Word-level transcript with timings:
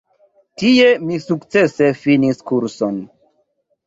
Tie 0.61 0.85
mi 1.09 1.19
sukcese 1.25 1.89
finis 2.05 2.41
kurson. 2.53 2.99